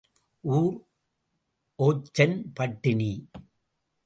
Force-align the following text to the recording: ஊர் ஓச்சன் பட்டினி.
ஊர் 0.43 0.77
ஓச்சன் 1.79 2.35
பட்டினி. 2.53 3.11